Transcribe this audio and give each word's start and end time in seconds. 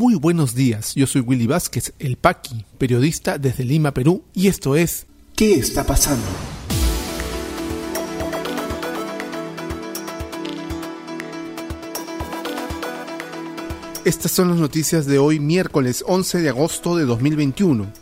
Muy 0.00 0.14
buenos 0.14 0.54
días, 0.54 0.94
yo 0.94 1.06
soy 1.06 1.20
Willy 1.20 1.46
Vázquez, 1.46 1.92
el 1.98 2.16
Paqui, 2.16 2.64
periodista 2.78 3.36
desde 3.36 3.64
Lima, 3.64 3.92
Perú, 3.92 4.24
y 4.32 4.48
esto 4.48 4.74
es 4.74 5.06
¿Qué 5.36 5.56
está 5.56 5.84
pasando? 5.84 6.24
Estas 14.06 14.32
son 14.32 14.48
las 14.48 14.56
noticias 14.56 15.04
de 15.04 15.18
hoy, 15.18 15.38
miércoles 15.38 16.02
11 16.06 16.38
de 16.40 16.48
agosto 16.48 16.96
de 16.96 17.04
2021. 17.04 17.92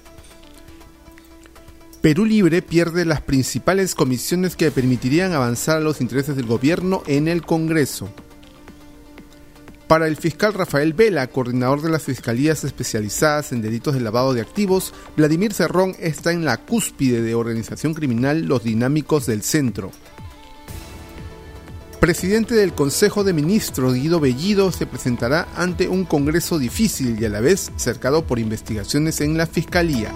Perú 2.01 2.25
Libre 2.25 2.63
pierde 2.63 3.05
las 3.07 3.23
principales 3.23 3.97
comisiones 3.97 4.55
que 4.55 4.71
permitirían 4.71 5.33
avanzar 5.33 5.79
a 5.79 5.81
los 5.81 6.01
intereses 6.01 6.37
del 6.37 6.47
gobierno 6.47 7.03
en 7.09 7.27
el 7.27 7.45
Congreso. 7.45 8.09
Para 9.89 10.07
el 10.07 10.17
fiscal 10.19 10.53
Rafael 10.53 10.93
Vela, 10.93 11.27
coordinador 11.29 11.81
de 11.81 11.89
las 11.89 12.03
fiscalías 12.03 12.63
especializadas 12.63 13.53
en 13.53 13.63
delitos 13.63 13.95
de 13.95 14.01
lavado 14.01 14.35
de 14.35 14.43
activos, 14.43 14.93
Vladimir 15.17 15.55
Cerrón 15.55 15.97
está 15.99 16.31
en 16.31 16.45
la 16.45 16.59
cúspide 16.59 17.23
de 17.23 17.35
organización 17.35 17.95
criminal 17.95 18.43
Los 18.43 18.65
Dinámicos 18.65 19.25
del 19.25 19.43
Centro. 19.43 19.91
Presidente 22.01 22.55
del 22.55 22.75
Consejo 22.75 23.25
de 23.25 23.33
Ministros, 23.33 23.95
Guido 23.95 24.21
Bellido, 24.21 24.73
se 24.73 24.87
presentará 24.87 25.49
ante 25.57 25.89
un 25.89 26.05
Congreso 26.05 26.59
difícil 26.59 27.17
y 27.19 27.25
a 27.25 27.31
la 27.31 27.41
vez 27.41 27.73
cercado 27.77 28.27
por 28.27 28.39
investigaciones 28.39 29.23
en 29.23 29.39
la 29.39 29.47
Fiscalía. 29.47 30.13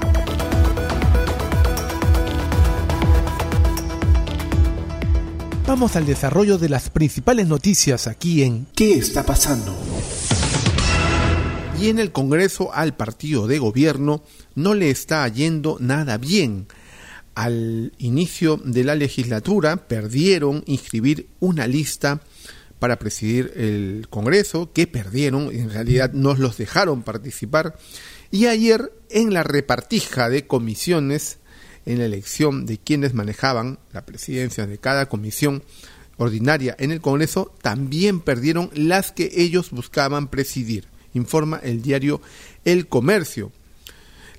Vamos 5.73 5.97
al 5.97 6.05
desarrollo 6.05 6.59
de 6.59 6.69
las 6.69 6.91
principales 6.91 7.49
noticias 7.49 8.07
aquí 8.07 8.43
en 8.43 8.67
¿Qué 8.77 8.93
está 8.93 9.25
pasando? 9.25 9.75
Y 11.81 11.89
en 11.89 11.98
el 11.98 12.12
Congreso 12.12 12.75
al 12.75 12.95
partido 12.95 13.47
de 13.47 13.59
gobierno 13.59 14.23
no 14.55 14.75
le 14.75 14.91
está 14.91 15.27
yendo 15.29 15.78
nada 15.81 16.19
bien. 16.19 16.67
Al 17.34 17.95
inicio 17.97 18.61
de 18.62 18.84
la 18.84 18.95
legislatura 18.95 19.89
perdieron 19.89 20.62
inscribir 20.67 21.28
una 21.41 21.67
lista 21.67 22.20
para 22.78 22.98
presidir 22.98 23.55
el 23.56 24.09
Congreso, 24.11 24.75
que 24.75 24.87
perdieron, 24.87 25.50
en 25.53 25.70
realidad 25.70 26.12
nos 26.12 26.39
los 26.39 26.59
dejaron 26.59 27.03
participar, 27.03 27.78
y 28.31 28.45
ayer 28.45 28.93
en 29.09 29.33
la 29.33 29.43
repartija 29.43 30.28
de 30.28 30.47
comisiones 30.47 31.39
en 31.86 31.98
la 31.98 32.05
elección 32.05 32.66
de 32.66 32.78
quienes 32.78 33.14
manejaban 33.14 33.78
la 33.92 34.05
presidencia 34.06 34.66
de 34.66 34.78
cada 34.78 35.06
comisión 35.06 35.62
ordinaria 36.16 36.77
en 36.78 36.92
el 36.92 37.00
Congreso, 37.00 37.52
también 37.62 38.20
perdieron 38.20 38.70
las 38.75 39.12
que 39.12 39.30
ellos 39.34 39.70
buscaban 39.70 40.28
presidir, 40.28 40.86
informa 41.14 41.60
el 41.62 41.83
diario 41.83 42.20
El 42.64 42.86
Comercio. 42.86 43.53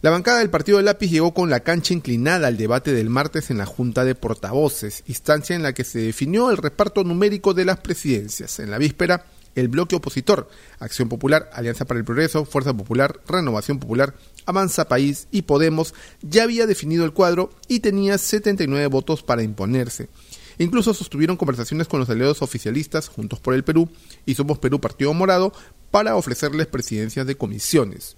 La 0.02 0.09
bancada 0.09 0.39
del 0.39 0.49
Partido 0.49 0.77
del 0.77 0.86
Lápiz 0.86 1.09
llegó 1.09 1.33
con 1.33 1.49
la 1.49 1.61
cancha 1.61 1.94
inclinada 1.94 2.47
al 2.47 2.58
debate 2.58 2.91
del 2.91 3.09
martes 3.09 3.49
en 3.49 3.58
la 3.58 3.66
Junta 3.66 4.03
de 4.03 4.16
Portavoces, 4.16 5.03
instancia 5.08 5.55
en 5.55 5.64
la 5.64 5.73
que 5.73 5.86
se 5.86 5.99
definió 5.99 6.52
el 6.52 6.58
reparto 6.58 7.05
numérico 7.05 7.53
de 7.53 7.64
las 7.64 7.80
presidencias. 7.80 8.59
En 8.59 8.69
la 8.69 8.77
víspera, 8.77 9.25
el 9.56 9.68
bloque 9.68 9.96
opositor, 9.96 10.50
Acción 10.80 11.09
Popular, 11.09 11.50
Alianza 11.54 11.86
para 11.86 12.00
el 12.00 12.06
Progreso, 12.06 12.46
Fuerza 12.46 12.73
Popular, 12.73 13.20
Renovación 13.28 13.80
Popular, 13.80 14.16
Avanza 14.45 14.88
País 14.88 15.28
y 15.32 15.44
Podemos 15.44 15.94
ya 16.22 16.44
había 16.44 16.68
definido 16.68 17.06
el 17.06 17.14
cuadro 17.14 17.52
y 17.68 17.80
tenía 17.80 18.18
79 18.18 18.88
votos 18.88 19.23
para 19.23 19.44
imponerse. 19.44 20.10
Incluso 20.58 20.94
sostuvieron 20.94 21.38
conversaciones 21.38 21.88
con 21.88 22.00
los 22.00 22.10
aliados 22.10 22.42
oficialistas 22.42 23.08
Juntos 23.08 23.40
por 23.40 23.54
el 23.54 23.64
Perú 23.64 23.90
y 24.26 24.36
Somos 24.36 24.60
Perú 24.60 24.80
Partido 24.80 25.14
Morado 25.14 25.52
para 25.92 26.16
ofrecerles 26.16 26.67
presidencias 26.67 27.26
de 27.26 27.36
comisiones. 27.36 28.16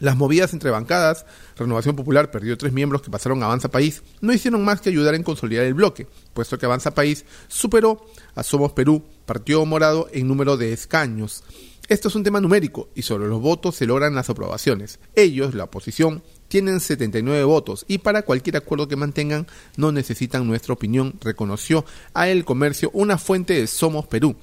Las 0.00 0.16
movidas 0.16 0.52
entre 0.52 0.70
bancadas, 0.70 1.24
Renovación 1.56 1.94
Popular 1.94 2.30
perdió 2.30 2.58
tres 2.58 2.72
miembros 2.72 3.02
que 3.02 3.10
pasaron 3.10 3.42
a 3.42 3.46
Avanza 3.46 3.70
País, 3.70 4.02
no 4.20 4.32
hicieron 4.32 4.64
más 4.64 4.80
que 4.80 4.90
ayudar 4.90 5.14
en 5.14 5.22
consolidar 5.22 5.64
el 5.64 5.74
bloque, 5.74 6.08
puesto 6.32 6.58
que 6.58 6.66
Avanza 6.66 6.94
País 6.94 7.24
superó 7.46 8.04
a 8.34 8.42
Somos 8.42 8.72
Perú, 8.72 9.04
Partido 9.24 9.64
Morado, 9.64 10.08
en 10.12 10.26
número 10.26 10.56
de 10.56 10.72
escaños. 10.72 11.44
Esto 11.86 12.08
es 12.08 12.14
un 12.14 12.24
tema 12.24 12.40
numérico 12.40 12.88
y 12.94 13.02
sobre 13.02 13.28
los 13.28 13.40
votos 13.40 13.76
se 13.76 13.86
logran 13.86 14.14
las 14.14 14.30
aprobaciones. 14.30 14.98
Ellos, 15.14 15.54
la 15.54 15.64
oposición, 15.64 16.22
tienen 16.48 16.80
79 16.80 17.44
votos 17.44 17.84
y 17.86 17.98
para 17.98 18.22
cualquier 18.22 18.56
acuerdo 18.56 18.88
que 18.88 18.96
mantengan 18.96 19.46
no 19.76 19.92
necesitan 19.92 20.46
nuestra 20.46 20.72
opinión, 20.72 21.14
reconoció 21.20 21.84
a 22.14 22.28
El 22.28 22.44
Comercio 22.44 22.90
una 22.94 23.18
fuente 23.18 23.54
de 23.54 23.66
Somos 23.66 24.06
Perú. 24.06 24.34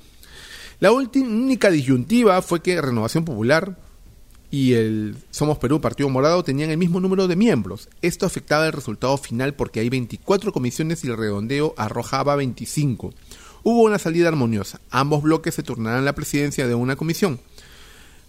La 0.79 0.91
única 0.91 1.69
disyuntiva 1.69 2.41
fue 2.41 2.61
que 2.61 2.81
Renovación 2.81 3.25
Popular 3.25 3.77
y 4.51 4.73
el 4.73 5.15
Somos 5.31 5.57
Perú, 5.57 5.79
Partido 5.79 6.09
Morado, 6.09 6.43
tenían 6.43 6.69
el 6.69 6.77
mismo 6.77 6.99
número 6.99 7.29
de 7.29 7.37
miembros. 7.37 7.87
Esto 8.01 8.25
afectaba 8.25 8.67
el 8.67 8.73
resultado 8.73 9.17
final 9.17 9.53
porque 9.53 9.79
hay 9.79 9.89
24 9.89 10.51
comisiones 10.51 11.03
y 11.05 11.07
el 11.07 11.17
redondeo 11.17 11.73
arrojaba 11.77 12.35
25. 12.35 13.13
Hubo 13.63 13.83
una 13.83 13.97
salida 13.97 14.27
armoniosa. 14.27 14.81
Ambos 14.89 15.23
bloques 15.23 15.55
se 15.55 15.63
turnarán 15.63 16.03
la 16.03 16.15
presidencia 16.15 16.67
de 16.67 16.75
una 16.75 16.97
comisión. 16.97 17.39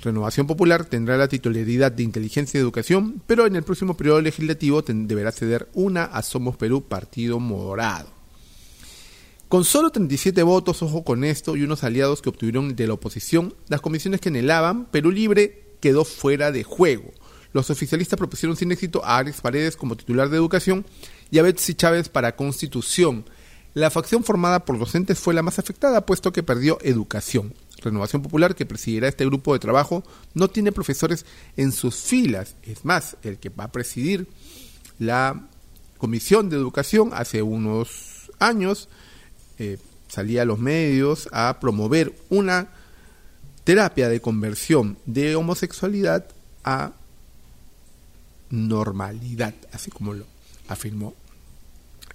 Renovación 0.00 0.46
Popular 0.46 0.84
tendrá 0.84 1.16
la 1.16 1.28
titularidad 1.28 1.90
de 1.90 2.04
Inteligencia 2.04 2.58
y 2.58 2.60
Educación, 2.60 3.20
pero 3.26 3.46
en 3.46 3.56
el 3.56 3.62
próximo 3.64 3.96
periodo 3.96 4.20
legislativo 4.20 4.82
deberá 4.82 5.32
ceder 5.32 5.68
una 5.74 6.04
a 6.04 6.22
Somos 6.22 6.56
Perú, 6.56 6.82
Partido 6.82 7.40
Morado. 7.40 8.10
Con 9.48 9.64
solo 9.64 9.90
37 9.90 10.42
votos, 10.44 10.82
ojo 10.82 11.04
con 11.04 11.24
esto, 11.24 11.56
y 11.56 11.62
unos 11.62 11.84
aliados 11.84 12.22
que 12.22 12.30
obtuvieron 12.30 12.74
de 12.74 12.86
la 12.86 12.94
oposición, 12.94 13.54
las 13.68 13.80
comisiones 13.80 14.20
que 14.20 14.30
anhelaban, 14.30 14.86
Perú 14.86 15.10
Libre 15.10 15.71
quedó 15.82 16.06
fuera 16.06 16.50
de 16.50 16.62
juego. 16.62 17.12
Los 17.52 17.68
oficialistas 17.68 18.16
propusieron 18.16 18.56
sin 18.56 18.72
éxito 18.72 19.04
a 19.04 19.18
Alex 19.18 19.42
Paredes 19.42 19.76
como 19.76 19.96
titular 19.96 20.30
de 20.30 20.38
educación 20.38 20.86
y 21.30 21.38
a 21.38 21.42
Betsy 21.42 21.74
Chávez 21.74 22.08
para 22.08 22.36
constitución. 22.36 23.26
La 23.74 23.90
facción 23.90 24.24
formada 24.24 24.64
por 24.64 24.78
docentes 24.78 25.18
fue 25.18 25.34
la 25.34 25.42
más 25.42 25.58
afectada, 25.58 26.06
puesto 26.06 26.32
que 26.32 26.42
perdió 26.42 26.78
educación. 26.82 27.52
Renovación 27.82 28.22
Popular, 28.22 28.54
que 28.54 28.64
presidirá 28.64 29.08
este 29.08 29.26
grupo 29.26 29.52
de 29.52 29.58
trabajo, 29.58 30.04
no 30.34 30.48
tiene 30.48 30.72
profesores 30.72 31.26
en 31.56 31.72
sus 31.72 31.96
filas. 31.96 32.54
Es 32.62 32.84
más, 32.84 33.16
el 33.22 33.38
que 33.38 33.48
va 33.48 33.64
a 33.64 33.72
presidir 33.72 34.28
la 34.98 35.48
Comisión 35.98 36.48
de 36.48 36.56
Educación 36.56 37.10
hace 37.12 37.42
unos 37.42 38.30
años 38.38 38.88
eh, 39.58 39.78
salía 40.08 40.42
a 40.42 40.44
los 40.44 40.58
medios 40.58 41.28
a 41.32 41.58
promover 41.60 42.14
una 42.28 42.68
terapia 43.64 44.08
de 44.08 44.20
conversión 44.20 44.98
de 45.06 45.36
homosexualidad 45.36 46.26
a 46.64 46.92
normalidad, 48.50 49.54
así 49.72 49.90
como 49.90 50.14
lo 50.14 50.26
afirmó 50.68 51.14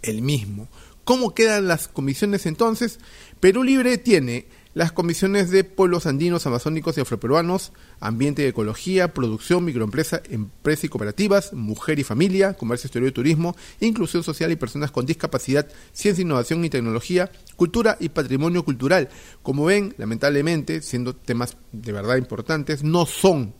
él 0.01 0.21
mismo. 0.21 0.67
¿Cómo 1.03 1.33
quedan 1.33 1.67
las 1.67 1.87
comisiones 1.87 2.45
entonces? 2.45 2.99
Perú 3.39 3.63
Libre 3.63 3.97
tiene 3.97 4.45
las 4.77 4.91
comisiones 4.91 5.49
de 5.49 5.63
pueblos 5.63 6.05
andinos, 6.05 6.45
amazónicos 6.45 6.95
y 6.95 7.01
afroperuanos, 7.01 7.71
ambiente 7.99 8.43
y 8.43 8.45
ecología, 8.45 9.11
producción, 9.11 9.65
microempresa, 9.65 10.21
empresa 10.29 10.85
y 10.85 10.89
cooperativas, 10.89 11.51
mujer 11.53 11.97
y 11.97 12.03
familia, 12.03 12.53
comercio 12.53 12.85
exterior 12.85 13.09
y 13.09 13.11
turismo, 13.11 13.55
inclusión 13.79 14.23
social 14.23 14.51
y 14.51 14.55
personas 14.55 14.91
con 14.91 15.07
discapacidad, 15.07 15.67
ciencia, 15.93 16.21
innovación 16.21 16.63
y 16.63 16.69
tecnología, 16.69 17.31
cultura 17.55 17.97
y 17.99 18.09
patrimonio 18.09 18.63
cultural. 18.63 19.09
Como 19.41 19.65
ven, 19.65 19.95
lamentablemente, 19.97 20.83
siendo 20.83 21.15
temas 21.15 21.57
de 21.71 21.91
verdad 21.91 22.17
importantes, 22.17 22.83
no 22.83 23.07
son 23.07 23.55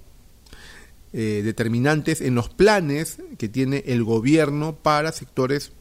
eh, 1.13 1.41
determinantes 1.43 2.21
en 2.21 2.35
los 2.35 2.49
planes 2.49 3.17
que 3.39 3.49
tiene 3.49 3.83
el 3.87 4.03
gobierno 4.03 4.75
para 4.75 5.11
sectores 5.11 5.71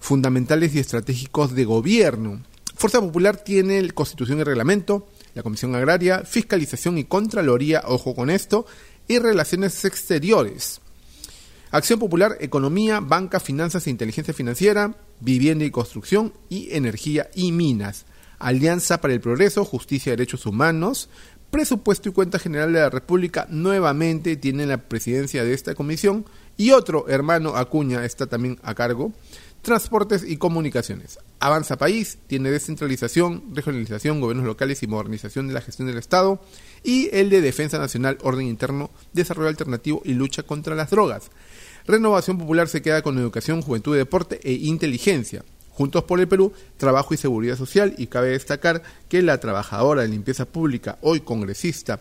fundamentales 0.00 0.74
y 0.74 0.78
estratégicos 0.78 1.54
de 1.54 1.66
gobierno. 1.66 2.40
Fuerza 2.74 3.00
Popular 3.00 3.36
tiene 3.36 3.90
Constitución 3.90 4.40
y 4.40 4.44
Reglamento, 4.44 5.08
la 5.34 5.42
Comisión 5.42 5.74
Agraria, 5.74 6.24
Fiscalización 6.24 6.98
y 6.98 7.04
Contraloría, 7.04 7.82
ojo 7.86 8.14
con 8.14 8.30
esto, 8.30 8.66
y 9.08 9.18
Relaciones 9.18 9.84
Exteriores. 9.84 10.80
Acción 11.70 11.98
Popular, 11.98 12.36
Economía, 12.40 13.00
Banca, 13.00 13.40
Finanzas 13.40 13.86
e 13.86 13.90
Inteligencia 13.90 14.34
Financiera, 14.34 14.94
Vivienda 15.20 15.64
y 15.64 15.70
Construcción 15.70 16.34
y 16.48 16.74
Energía 16.74 17.30
y 17.34 17.52
Minas. 17.52 18.04
Alianza 18.38 19.00
para 19.00 19.14
el 19.14 19.20
Progreso, 19.20 19.64
Justicia 19.64 20.10
y 20.10 20.16
Derechos 20.16 20.44
Humanos, 20.44 21.08
Presupuesto 21.52 22.08
y 22.08 22.12
Cuenta 22.12 22.38
General 22.38 22.72
de 22.72 22.80
la 22.80 22.90
República 22.90 23.46
nuevamente 23.50 24.36
tienen 24.36 24.70
la 24.70 24.78
presidencia 24.78 25.44
de 25.44 25.52
esta 25.52 25.74
comisión 25.74 26.24
y 26.56 26.70
otro 26.70 27.08
hermano 27.08 27.56
Acuña 27.56 28.04
está 28.04 28.26
también 28.26 28.58
a 28.62 28.74
cargo. 28.74 29.12
Transportes 29.62 30.24
y 30.26 30.38
comunicaciones. 30.38 31.20
Avanza 31.38 31.78
País 31.78 32.18
tiene 32.26 32.50
descentralización, 32.50 33.44
regionalización, 33.54 34.20
gobiernos 34.20 34.44
locales 34.44 34.82
y 34.82 34.88
modernización 34.88 35.46
de 35.46 35.54
la 35.54 35.60
gestión 35.60 35.86
del 35.86 35.98
Estado. 35.98 36.40
Y 36.82 37.10
el 37.12 37.30
de 37.30 37.40
Defensa 37.40 37.78
Nacional, 37.78 38.18
Orden 38.22 38.48
Interno, 38.48 38.90
Desarrollo 39.12 39.48
Alternativo 39.48 40.02
y 40.04 40.14
Lucha 40.14 40.42
contra 40.42 40.74
las 40.74 40.90
Drogas. 40.90 41.30
Renovación 41.86 42.38
Popular 42.38 42.66
se 42.66 42.82
queda 42.82 43.02
con 43.02 43.16
Educación, 43.18 43.62
Juventud, 43.62 43.96
Deporte 43.96 44.40
e 44.42 44.52
Inteligencia. 44.52 45.44
Juntos 45.70 46.02
por 46.04 46.18
el 46.18 46.26
Perú, 46.26 46.52
Trabajo 46.76 47.14
y 47.14 47.16
Seguridad 47.16 47.56
Social. 47.56 47.94
Y 47.98 48.08
cabe 48.08 48.30
destacar 48.30 48.82
que 49.08 49.22
la 49.22 49.38
trabajadora 49.38 50.02
de 50.02 50.08
limpieza 50.08 50.44
pública, 50.44 50.98
hoy 51.02 51.20
congresista, 51.20 52.00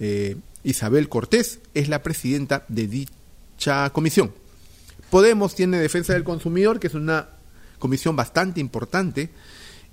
eh, 0.00 0.36
Isabel 0.64 1.10
Cortés 1.10 1.60
es 1.74 1.90
la 1.90 2.02
presidenta 2.02 2.64
de 2.68 2.86
dicha 2.86 3.90
comisión. 3.90 4.32
Podemos 5.10 5.54
tiene 5.54 5.78
Defensa 5.78 6.12
del 6.12 6.24
Consumidor, 6.24 6.78
que 6.78 6.88
es 6.88 6.94
una 6.94 7.30
comisión 7.78 8.14
bastante 8.16 8.60
importante, 8.60 9.30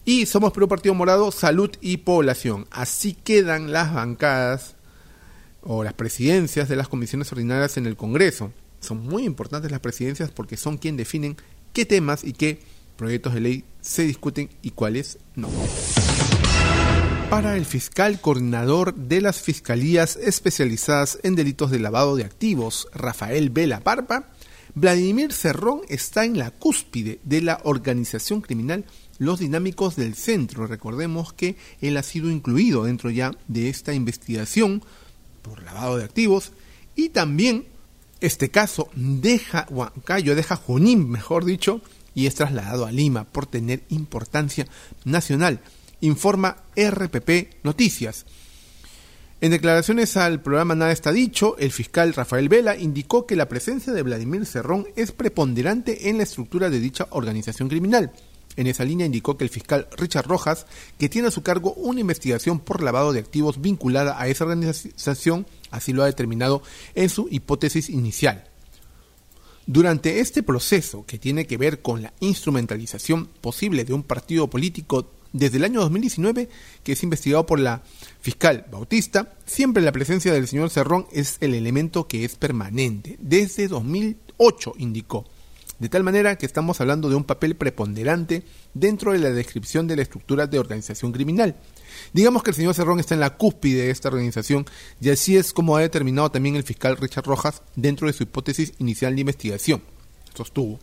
y 0.03 0.25
Somos 0.25 0.51
Perú 0.51 0.67
Partido 0.67 0.93
Morado, 0.93 1.31
Salud 1.31 1.71
y 1.81 1.97
Población. 1.97 2.67
Así 2.69 3.13
quedan 3.13 3.71
las 3.71 3.93
bancadas 3.93 4.75
o 5.61 5.83
las 5.83 5.93
presidencias 5.93 6.69
de 6.69 6.75
las 6.75 6.87
comisiones 6.87 7.31
ordinarias 7.31 7.77
en 7.77 7.87
el 7.87 7.95
Congreso. 7.95 8.51
Son 8.81 9.01
muy 9.03 9.23
importantes 9.23 9.71
las 9.71 9.79
presidencias 9.79 10.31
porque 10.31 10.57
son 10.57 10.77
quienes 10.77 10.99
definen 10.99 11.37
qué 11.73 11.85
temas 11.85 12.23
y 12.23 12.33
qué 12.33 12.59
proyectos 12.97 13.33
de 13.33 13.41
ley 13.41 13.63
se 13.81 14.03
discuten 14.03 14.49
y 14.61 14.71
cuáles 14.71 15.17
no. 15.35 15.49
Para 17.29 17.57
el 17.57 17.65
fiscal 17.65 18.21
coordinador 18.21 18.93
de 18.93 19.21
las 19.21 19.41
fiscalías 19.41 20.15
especializadas 20.17 21.19
en 21.23 21.35
delitos 21.35 21.71
de 21.71 21.79
lavado 21.79 22.15
de 22.15 22.23
activos, 22.23 22.87
Rafael 22.93 23.49
Vela 23.49 23.81
Barba, 23.83 24.29
Vladimir 24.77 25.31
Cerrón 25.31 25.81
está 25.87 26.25
en 26.25 26.37
la 26.37 26.51
cúspide 26.51 27.19
de 27.23 27.41
la 27.41 27.61
organización 27.63 28.41
criminal 28.41 28.83
Los 29.19 29.39
Dinámicos 29.39 29.95
del 29.95 30.15
Centro. 30.15 30.67
Recordemos 30.67 31.31
que 31.31 31.55
él 31.79 31.95
ha 31.95 32.03
sido 32.03 32.29
incluido 32.29 32.83
dentro 32.83 33.09
ya 33.09 33.31
de 33.47 33.69
esta 33.69 33.93
investigación 33.93 34.83
por 35.41 35.63
lavado 35.63 35.97
de 35.97 36.03
activos 36.03 36.51
y 36.93 37.09
también 37.09 37.65
este 38.19 38.49
caso 38.49 38.89
deja 38.95 39.65
Huancayo, 39.69 40.35
deja 40.35 40.57
Junín, 40.57 41.09
mejor 41.09 41.45
dicho, 41.45 41.81
y 42.13 42.25
es 42.27 42.35
trasladado 42.35 42.85
a 42.85 42.91
Lima 42.91 43.23
por 43.23 43.45
tener 43.45 43.83
importancia 43.89 44.67
nacional, 45.05 45.61
informa 46.01 46.57
RPP 46.75 47.63
Noticias. 47.63 48.25
En 49.41 49.51
declaraciones 49.51 50.15
al 50.15 50.41
programa 50.41 50.75
Nada 50.75 50.93
está 50.93 51.11
dicho, 51.11 51.57
el 51.59 51.71
fiscal 51.71 52.13
Rafael 52.13 52.47
Vela 52.47 52.77
indicó 52.77 53.27
que 53.27 53.35
la 53.35 53.49
presencia 53.49 53.91
de 53.91 54.01
Vladimir 54.01 54.45
Cerrón 54.45 54.87
es 54.95 55.11
preponderante 55.11 56.09
en 56.09 56.17
la 56.17 56.23
estructura 56.23 56.69
de 56.69 56.79
dicha 56.79 57.07
organización 57.09 57.67
criminal. 57.67 58.13
En 58.55 58.67
esa 58.67 58.85
línea 58.85 59.05
indicó 59.05 59.37
que 59.37 59.43
el 59.43 59.49
fiscal 59.49 59.89
Richard 59.97 60.25
Rojas, 60.25 60.65
que 60.97 61.09
tiene 61.09 61.27
a 61.27 61.31
su 61.31 61.43
cargo 61.43 61.73
una 61.73 61.99
investigación 61.99 62.61
por 62.61 62.81
lavado 62.81 63.11
de 63.11 63.19
activos 63.19 63.59
vinculada 63.59 64.19
a 64.19 64.29
esa 64.29 64.45
organización, 64.45 65.45
así 65.69 65.91
lo 65.91 66.03
ha 66.03 66.07
determinado 66.07 66.63
en 66.95 67.09
su 67.09 67.27
hipótesis 67.29 67.89
inicial. 67.89 68.45
Durante 69.67 70.21
este 70.21 70.43
proceso, 70.43 71.05
que 71.05 71.19
tiene 71.19 71.45
que 71.45 71.57
ver 71.57 71.81
con 71.81 72.01
la 72.01 72.13
instrumentalización 72.21 73.27
posible 73.41 73.83
de 73.83 73.93
un 73.93 74.03
partido 74.03 74.49
político 74.49 75.11
desde 75.35 75.57
el 75.57 75.65
año 75.65 75.81
2019, 75.81 76.47
que 76.81 76.93
es 76.93 77.03
investigado 77.03 77.45
por 77.45 77.59
la 77.59 77.83
fiscal 78.21 78.65
Bautista, 78.71 79.33
siempre 79.45 79.83
la 79.83 79.91
presencia 79.91 80.31
del 80.31 80.47
señor 80.47 80.69
Cerrón 80.69 81.07
es 81.11 81.37
el 81.41 81.53
elemento 81.53 82.07
que 82.07 82.23
es 82.23 82.35
permanente. 82.35 83.17
Desde 83.19 83.67
2008, 83.67 84.75
indicó. 84.77 85.25
De 85.77 85.89
tal 85.89 86.05
manera 86.05 86.37
que 86.37 86.45
estamos 86.45 86.79
hablando 86.79 87.09
de 87.09 87.15
un 87.15 87.25
papel 87.25 87.57
preponderante 87.57 88.43
dentro 88.73 89.11
de 89.11 89.19
la 89.19 89.31
descripción 89.31 89.87
de 89.87 89.97
la 89.97 90.03
estructura 90.03 90.47
de 90.47 90.57
organización 90.57 91.11
criminal. 91.11 91.57
Digamos 92.13 92.41
que 92.41 92.51
el 92.51 92.55
señor 92.55 92.73
Cerrón 92.73 93.01
está 93.01 93.13
en 93.13 93.19
la 93.19 93.35
cúspide 93.35 93.83
de 93.83 93.91
esta 93.91 94.07
organización 94.07 94.65
y 95.01 95.09
así 95.09 95.35
es 95.35 95.51
como 95.51 95.75
ha 95.75 95.81
determinado 95.81 96.31
también 96.31 96.55
el 96.55 96.63
fiscal 96.63 96.95
Richard 96.95 97.25
Rojas 97.25 97.61
dentro 97.75 98.07
de 98.07 98.13
su 98.13 98.23
hipótesis 98.23 98.71
inicial 98.79 99.15
de 99.15 99.21
investigación. 99.21 99.81
Sostuvo. 100.33 100.79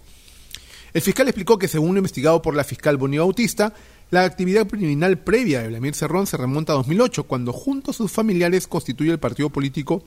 El 0.93 1.01
fiscal 1.01 1.27
explicó 1.27 1.59
que 1.59 1.69
según 1.69 1.95
lo 1.95 2.01
investigado 2.01 2.43
por 2.43 2.55
la 2.55 2.65
fiscal 2.65 2.99
Bonnie 2.99 3.19
Bautista, 3.19 3.73
la 4.13 4.25
actividad 4.25 4.67
criminal 4.67 5.19
previa 5.21 5.63
de 5.63 5.69
Vladimir 5.69 5.95
Cerrón 5.95 6.27
se 6.27 6.37
remonta 6.37 6.75
a 6.75 6.77
2008, 6.77 7.25
cuando 7.25 7.51
junto 7.51 7.93
a 7.93 7.95
sus 7.95 8.13
familiares 8.13 8.67
constituye 8.67 9.11
el 9.11 9.19
partido 9.19 9.49
político 9.49 10.05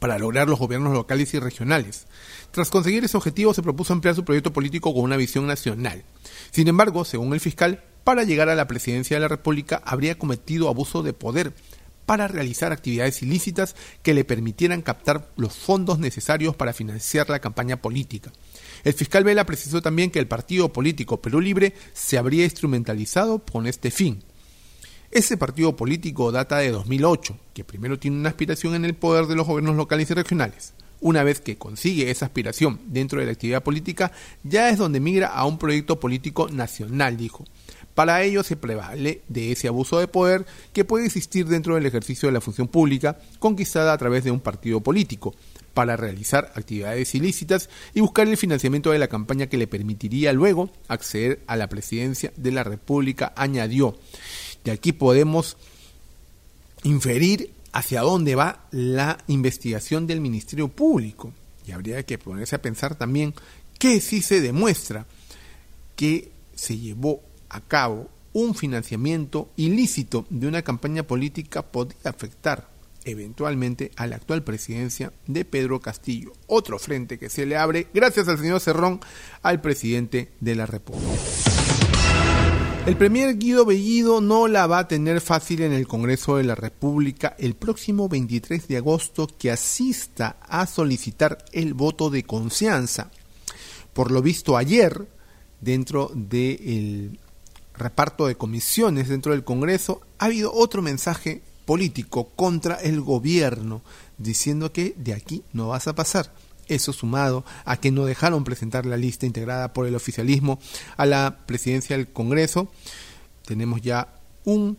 para 0.00 0.18
lograr 0.18 0.48
los 0.48 0.58
gobiernos 0.58 0.92
locales 0.92 1.32
y 1.32 1.38
regionales. 1.38 2.08
Tras 2.50 2.70
conseguir 2.70 3.04
ese 3.04 3.16
objetivo 3.16 3.54
se 3.54 3.62
propuso 3.62 3.92
ampliar 3.92 4.16
su 4.16 4.24
proyecto 4.24 4.52
político 4.52 4.92
con 4.92 5.04
una 5.04 5.16
visión 5.16 5.46
nacional. 5.46 6.02
Sin 6.50 6.66
embargo, 6.66 7.04
según 7.04 7.32
el 7.32 7.38
fiscal, 7.38 7.84
para 8.02 8.24
llegar 8.24 8.48
a 8.48 8.56
la 8.56 8.66
presidencia 8.66 9.16
de 9.16 9.20
la 9.20 9.28
República 9.28 9.80
habría 9.84 10.18
cometido 10.18 10.68
abuso 10.68 11.04
de 11.04 11.12
poder 11.12 11.52
para 12.10 12.26
realizar 12.26 12.72
actividades 12.72 13.22
ilícitas 13.22 13.76
que 14.02 14.14
le 14.14 14.24
permitieran 14.24 14.82
captar 14.82 15.30
los 15.36 15.54
fondos 15.54 16.00
necesarios 16.00 16.56
para 16.56 16.72
financiar 16.72 17.30
la 17.30 17.38
campaña 17.38 17.80
política. 17.80 18.32
El 18.82 18.94
fiscal 18.94 19.22
Vela 19.22 19.46
precisó 19.46 19.80
también 19.80 20.10
que 20.10 20.18
el 20.18 20.26
partido 20.26 20.72
político 20.72 21.22
Perú 21.22 21.40
Libre 21.40 21.72
se 21.92 22.18
habría 22.18 22.42
instrumentalizado 22.42 23.38
con 23.44 23.68
este 23.68 23.92
fin. 23.92 24.24
Ese 25.12 25.36
partido 25.36 25.76
político 25.76 26.32
data 26.32 26.58
de 26.58 26.72
2008, 26.72 27.38
que 27.54 27.62
primero 27.62 27.96
tiene 27.96 28.16
una 28.16 28.30
aspiración 28.30 28.74
en 28.74 28.86
el 28.86 28.96
poder 28.96 29.26
de 29.26 29.36
los 29.36 29.46
gobiernos 29.46 29.76
locales 29.76 30.10
y 30.10 30.14
regionales. 30.14 30.74
Una 31.00 31.22
vez 31.22 31.40
que 31.40 31.58
consigue 31.58 32.10
esa 32.10 32.26
aspiración 32.26 32.80
dentro 32.86 33.20
de 33.20 33.26
la 33.26 33.32
actividad 33.32 33.62
política, 33.62 34.10
ya 34.42 34.68
es 34.68 34.78
donde 34.78 34.98
migra 34.98 35.28
a 35.28 35.46
un 35.46 35.58
proyecto 35.58 36.00
político 36.00 36.48
nacional, 36.48 37.16
dijo. 37.16 37.44
Para 37.94 38.22
ello 38.22 38.42
se 38.42 38.56
prevale 38.56 39.22
de 39.28 39.52
ese 39.52 39.68
abuso 39.68 39.98
de 39.98 40.08
poder 40.08 40.46
que 40.72 40.84
puede 40.84 41.06
existir 41.06 41.46
dentro 41.46 41.74
del 41.74 41.86
ejercicio 41.86 42.28
de 42.28 42.32
la 42.32 42.40
función 42.40 42.68
pública 42.68 43.18
conquistada 43.38 43.92
a 43.92 43.98
través 43.98 44.24
de 44.24 44.30
un 44.30 44.40
partido 44.40 44.80
político 44.80 45.34
para 45.74 45.96
realizar 45.96 46.52
actividades 46.54 47.14
ilícitas 47.14 47.68
y 47.94 48.00
buscar 48.00 48.28
el 48.28 48.36
financiamiento 48.36 48.90
de 48.90 48.98
la 48.98 49.08
campaña 49.08 49.46
que 49.46 49.56
le 49.56 49.66
permitiría 49.66 50.32
luego 50.32 50.70
acceder 50.88 51.42
a 51.46 51.56
la 51.56 51.68
presidencia 51.68 52.32
de 52.36 52.52
la 52.52 52.64
República, 52.64 53.32
añadió. 53.36 53.98
Y 54.64 54.70
aquí 54.70 54.92
podemos 54.92 55.56
inferir 56.82 57.52
hacia 57.72 58.00
dónde 58.00 58.34
va 58.34 58.66
la 58.72 59.18
investigación 59.28 60.06
del 60.06 60.20
Ministerio 60.20 60.68
Público. 60.68 61.32
Y 61.66 61.72
habría 61.72 62.02
que 62.04 62.18
ponerse 62.18 62.56
a 62.56 62.62
pensar 62.62 62.96
también 62.96 63.34
que 63.78 64.00
si 64.00 64.22
se 64.22 64.40
demuestra 64.40 65.06
que 65.96 66.30
se 66.54 66.76
llevó 66.78 67.22
a 67.50 67.60
cabo 67.60 68.08
un 68.32 68.54
financiamiento 68.54 69.50
ilícito 69.56 70.24
de 70.30 70.46
una 70.46 70.62
campaña 70.62 71.02
política 71.02 71.62
podría 71.62 72.10
afectar 72.10 72.68
eventualmente 73.04 73.90
a 73.96 74.06
la 74.06 74.16
actual 74.16 74.44
presidencia 74.44 75.12
de 75.26 75.44
Pedro 75.44 75.80
Castillo. 75.80 76.32
Otro 76.46 76.78
frente 76.78 77.18
que 77.18 77.30
se 77.30 77.46
le 77.46 77.56
abre, 77.56 77.88
gracias 77.92 78.28
al 78.28 78.38
señor 78.38 78.60
Cerrón, 78.60 79.00
al 79.42 79.60
presidente 79.60 80.32
de 80.40 80.54
la 80.54 80.66
República. 80.66 81.10
El 82.86 82.96
premier 82.96 83.36
Guido 83.36 83.66
Bellido 83.66 84.20
no 84.20 84.48
la 84.48 84.66
va 84.66 84.80
a 84.80 84.88
tener 84.88 85.20
fácil 85.20 85.62
en 85.62 85.72
el 85.72 85.86
Congreso 85.86 86.36
de 86.36 86.44
la 86.44 86.54
República 86.54 87.36
el 87.38 87.54
próximo 87.54 88.08
23 88.08 88.66
de 88.68 88.78
agosto 88.78 89.28
que 89.38 89.50
asista 89.50 90.38
a 90.40 90.66
solicitar 90.66 91.44
el 91.52 91.74
voto 91.74 92.08
de 92.08 92.22
confianza. 92.22 93.10
Por 93.92 94.10
lo 94.10 94.22
visto 94.22 94.56
ayer, 94.56 95.06
dentro 95.60 96.10
del 96.14 97.18
reparto 97.76 98.26
de 98.26 98.36
comisiones 98.36 99.08
dentro 99.08 99.32
del 99.32 99.44
Congreso, 99.44 100.00
ha 100.18 100.26
habido 100.26 100.52
otro 100.52 100.82
mensaje 100.82 101.42
político 101.64 102.28
contra 102.36 102.74
el 102.76 103.00
gobierno, 103.00 103.82
diciendo 104.18 104.72
que 104.72 104.94
de 104.96 105.14
aquí 105.14 105.44
no 105.52 105.68
vas 105.68 105.88
a 105.88 105.94
pasar. 105.94 106.32
Eso 106.68 106.92
sumado 106.92 107.44
a 107.64 107.76
que 107.78 107.90
no 107.90 108.04
dejaron 108.04 108.44
presentar 108.44 108.86
la 108.86 108.96
lista 108.96 109.26
integrada 109.26 109.72
por 109.72 109.86
el 109.86 109.94
oficialismo 109.94 110.60
a 110.96 111.06
la 111.06 111.38
presidencia 111.46 111.96
del 111.96 112.08
Congreso, 112.08 112.68
tenemos 113.44 113.80
ya 113.80 114.14
un 114.44 114.78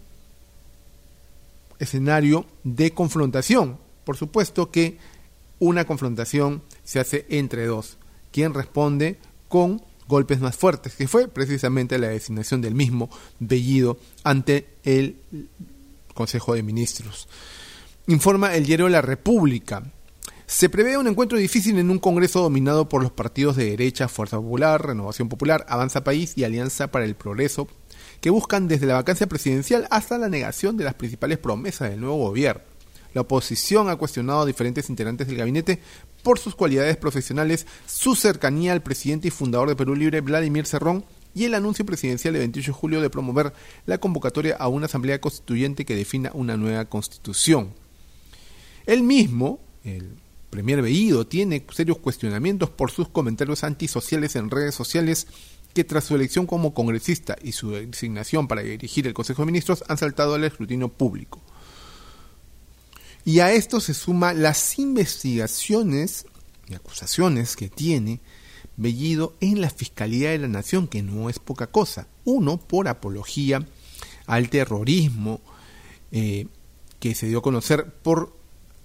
escenario 1.79 2.45
de 2.63 2.91
confrontación. 2.91 3.77
Por 4.05 4.15
supuesto 4.15 4.71
que 4.71 4.97
una 5.59 5.85
confrontación 5.85 6.63
se 6.83 6.99
hace 6.99 7.25
entre 7.29 7.65
dos. 7.65 7.97
Quien 8.31 8.53
responde 8.53 9.19
con 9.49 9.83
golpes 10.11 10.41
más 10.41 10.55
fuertes, 10.55 10.95
que 10.95 11.07
fue 11.07 11.27
precisamente 11.27 11.97
la 11.97 12.09
designación 12.09 12.61
del 12.61 12.75
mismo 12.75 13.09
Bellido 13.39 13.97
ante 14.23 14.67
el 14.83 15.15
Consejo 16.13 16.53
de 16.53 16.61
Ministros. 16.61 17.27
Informa 18.07 18.53
el 18.53 18.65
diario 18.65 18.89
La 18.89 19.01
República. 19.01 19.83
Se 20.45 20.69
prevé 20.69 20.97
un 20.97 21.07
encuentro 21.07 21.37
difícil 21.37 21.79
en 21.79 21.89
un 21.89 21.97
Congreso 21.97 22.41
dominado 22.41 22.89
por 22.89 23.01
los 23.01 23.13
partidos 23.13 23.55
de 23.55 23.69
derecha, 23.69 24.09
Fuerza 24.09 24.35
Popular, 24.35 24.85
Renovación 24.85 25.29
Popular, 25.29 25.65
Avanza 25.69 26.03
País 26.03 26.33
y 26.35 26.43
Alianza 26.43 26.91
para 26.91 27.05
el 27.05 27.15
Progreso, 27.15 27.69
que 28.19 28.29
buscan 28.29 28.67
desde 28.67 28.85
la 28.85 28.95
vacancia 28.95 29.27
presidencial 29.27 29.87
hasta 29.91 30.17
la 30.17 30.27
negación 30.27 30.75
de 30.75 30.83
las 30.83 30.95
principales 30.95 31.37
promesas 31.37 31.89
del 31.89 32.01
nuevo 32.01 32.17
gobierno. 32.17 32.70
La 33.13 33.21
oposición 33.21 33.89
ha 33.89 33.95
cuestionado 33.95 34.41
a 34.41 34.45
diferentes 34.45 34.89
integrantes 34.89 35.27
del 35.27 35.37
gabinete 35.37 35.79
por 36.23 36.39
sus 36.39 36.55
cualidades 36.55 36.97
profesionales, 36.97 37.67
su 37.85 38.15
cercanía 38.15 38.73
al 38.73 38.81
presidente 38.81 39.27
y 39.27 39.31
fundador 39.31 39.69
de 39.69 39.75
Perú 39.75 39.95
Libre, 39.95 40.21
Vladimir 40.21 40.65
Cerrón, 40.65 41.03
y 41.33 41.45
el 41.45 41.53
anuncio 41.53 41.85
presidencial 41.85 42.33
del 42.33 42.41
28 42.41 42.71
de 42.71 42.77
julio 42.77 43.01
de 43.01 43.09
promover 43.09 43.53
la 43.85 43.97
convocatoria 43.99 44.55
a 44.55 44.67
una 44.67 44.85
asamblea 44.85 45.21
constituyente 45.21 45.85
que 45.85 45.95
defina 45.95 46.31
una 46.33 46.57
nueva 46.57 46.85
constitución. 46.85 47.73
Él 48.85 49.03
mismo, 49.03 49.59
el 49.83 50.17
Premier 50.49 50.81
Bellido, 50.81 51.25
tiene 51.25 51.65
serios 51.71 51.99
cuestionamientos 51.99 52.69
por 52.69 52.91
sus 52.91 53.07
comentarios 53.07 53.63
antisociales 53.63 54.35
en 54.35 54.49
redes 54.49 54.75
sociales 54.75 55.27
que 55.73 55.85
tras 55.85 56.03
su 56.03 56.15
elección 56.15 56.45
como 56.45 56.73
congresista 56.73 57.37
y 57.41 57.53
su 57.53 57.71
designación 57.71 58.47
para 58.47 58.61
dirigir 58.61 59.07
el 59.07 59.13
Consejo 59.13 59.43
de 59.43 59.45
Ministros 59.45 59.83
han 59.87 59.97
saltado 59.97 60.35
al 60.35 60.43
escrutinio 60.43 60.89
público. 60.89 61.41
Y 63.23 63.39
a 63.39 63.51
esto 63.51 63.79
se 63.79 63.93
suma 63.93 64.33
las 64.33 64.79
investigaciones 64.79 66.25
y 66.67 66.73
acusaciones 66.73 67.55
que 67.55 67.69
tiene 67.69 68.19
Bellido 68.77 69.35
en 69.41 69.61
la 69.61 69.69
Fiscalía 69.69 70.31
de 70.31 70.39
la 70.39 70.47
Nación, 70.47 70.87
que 70.87 71.03
no 71.03 71.29
es 71.29 71.37
poca 71.37 71.67
cosa. 71.67 72.07
Uno, 72.25 72.57
por 72.57 72.87
apología 72.87 73.65
al 74.25 74.49
terrorismo, 74.49 75.41
eh, 76.11 76.47
que 76.99 77.13
se 77.13 77.27
dio 77.27 77.39
a 77.39 77.43
conocer 77.43 77.93
por 78.01 78.35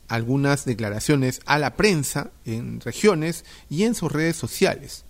algunas 0.09 0.65
declaraciones 0.65 1.41
a 1.47 1.59
la 1.59 1.77
prensa 1.77 2.31
en 2.45 2.81
regiones 2.81 3.45
y 3.71 3.85
en 3.85 3.95
sus 3.95 4.13
redes 4.13 4.37
sociales. 4.37 5.06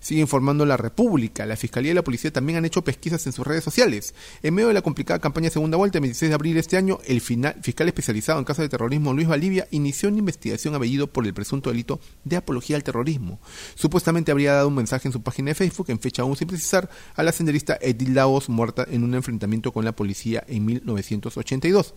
Sigue 0.00 0.20
informando 0.20 0.66
la 0.66 0.76
República. 0.76 1.46
La 1.46 1.56
Fiscalía 1.56 1.92
y 1.92 1.94
la 1.94 2.04
Policía 2.04 2.32
también 2.32 2.58
han 2.58 2.64
hecho 2.64 2.84
pesquisas 2.84 3.26
en 3.26 3.32
sus 3.32 3.46
redes 3.46 3.64
sociales. 3.64 4.14
En 4.42 4.54
medio 4.54 4.68
de 4.68 4.74
la 4.74 4.82
complicada 4.82 5.18
campaña 5.18 5.50
segunda 5.50 5.76
vuelta, 5.76 5.98
el 5.98 6.02
26 6.02 6.30
de 6.30 6.34
abril 6.34 6.54
de 6.54 6.60
este 6.60 6.76
año, 6.76 6.98
el 7.06 7.20
fiscal 7.20 7.88
especializado 7.88 8.38
en 8.38 8.44
casos 8.44 8.62
de 8.62 8.68
terrorismo, 8.68 9.12
Luis 9.12 9.28
Valivia, 9.28 9.66
inició 9.70 10.08
una 10.08 10.18
investigación 10.18 10.74
abellido 10.74 11.06
por 11.06 11.26
el 11.26 11.34
presunto 11.34 11.70
delito 11.70 12.00
de 12.24 12.36
apología 12.36 12.76
al 12.76 12.84
terrorismo. 12.84 13.40
Supuestamente 13.74 14.30
habría 14.32 14.54
dado 14.54 14.68
un 14.68 14.74
mensaje 14.74 15.08
en 15.08 15.12
su 15.12 15.22
página 15.22 15.50
de 15.50 15.54
Facebook, 15.54 15.86
en 15.88 15.98
fecha 15.98 16.22
aún 16.22 16.36
sin 16.36 16.48
precisar, 16.48 16.90
a 17.14 17.22
la 17.22 17.32
senderista 17.32 17.78
Edith 17.80 18.08
Laos, 18.08 18.48
muerta 18.48 18.86
en 18.90 19.04
un 19.04 19.14
enfrentamiento 19.14 19.72
con 19.72 19.84
la 19.84 19.92
policía 19.92 20.44
en 20.48 20.64
1982. 20.64 21.94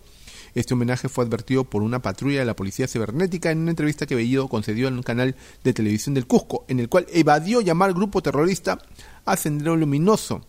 Este 0.54 0.74
homenaje 0.74 1.08
fue 1.08 1.24
advertido 1.24 1.64
por 1.64 1.82
una 1.82 2.00
patrulla 2.00 2.40
de 2.40 2.44
la 2.44 2.56
Policía 2.56 2.88
Cibernética 2.88 3.50
en 3.50 3.58
una 3.58 3.70
entrevista 3.70 4.06
que 4.06 4.14
Bellido 4.14 4.48
concedió 4.48 4.88
en 4.88 4.94
un 4.94 5.02
canal 5.02 5.36
de 5.64 5.72
televisión 5.72 6.14
del 6.14 6.26
Cusco, 6.26 6.64
en 6.68 6.80
el 6.80 6.88
cual 6.88 7.06
evadió 7.12 7.60
llamar 7.60 7.94
grupo 7.94 8.22
terrorista 8.22 8.78
a 9.24 9.36
Sendero 9.36 9.76
Luminoso. 9.76 10.42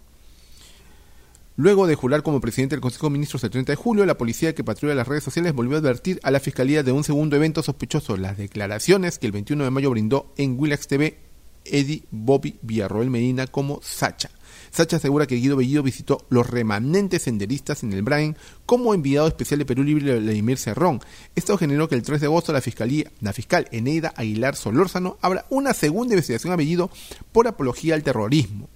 Luego 1.60 1.88
de 1.88 1.96
jurar 1.96 2.24
como 2.24 2.40
presidente 2.40 2.76
del 2.76 2.82
Consejo 2.82 3.08
de 3.08 3.14
Ministros 3.14 3.44
el 3.44 3.50
30 3.50 3.74
de 3.74 3.76
julio, 3.76 4.06
la 4.06 4.18
policía 4.18 4.56
que 4.56 4.64
patrulla 4.64 4.96
las 4.96 5.10
redes 5.10 5.26
sociales 5.26 5.54
volvió 5.54 5.76
a 5.76 5.80
advertir 5.80 6.18
a 6.24 6.32
la 6.32 6.40
Fiscalía 6.40 6.84
de 6.84 6.94
un 6.94 7.04
segundo 7.04 7.36
evento 7.36 7.62
sospechoso, 7.62 8.16
las 8.16 8.38
declaraciones 8.38 9.20
que 9.20 9.26
el 9.26 9.34
21 9.34 9.66
de 9.66 9.70
mayo 9.70 9.90
brindó 9.90 10.34
en 10.38 10.58
Willax 10.58 10.88
TV 10.88 11.18
Eddie 11.66 12.04
Bobby 12.12 12.58
Villarroel 12.62 13.10
Medina 13.10 13.46
como 13.46 13.82
Sacha. 13.84 14.30
Sacha 14.72 14.98
asegura 14.98 15.28
que 15.28 15.36
Guido 15.36 15.56
Bellido 15.56 15.84
visitó 15.84 16.26
los 16.30 16.50
remanentes 16.50 17.24
senderistas 17.24 17.84
en 17.84 17.94
el 17.94 18.04
Brain 18.04 18.38
como 18.66 18.94
enviado 18.94 19.28
especial 19.28 19.60
de 19.60 19.66
Perú 19.66 19.84
Libre 19.84 20.14
de 20.14 20.20
Vladimir 20.20 20.58
Cerrón. 20.58 21.02
Esto 21.36 21.58
generó 21.58 21.88
que 21.88 21.96
el 21.96 22.04
3 22.04 22.22
de 22.22 22.28
agosto 22.28 22.54
la, 22.54 22.62
fiscalía, 22.62 23.12
la 23.22 23.34
fiscal 23.34 23.68
Eneida 23.72 24.14
Aguilar 24.16 24.56
Solórzano 24.56 25.18
abra 25.22 25.46
una 25.50 25.74
segunda 25.74 26.14
investigación 26.14 26.54
a 26.54 26.56
Bellido 26.56 26.90
por 27.32 27.48
apología 27.48 27.96
al 27.96 28.04
terrorismo. 28.04 28.70